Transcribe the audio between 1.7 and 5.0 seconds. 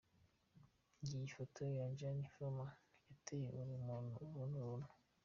ya Jense Frumes yateye urunturuntu.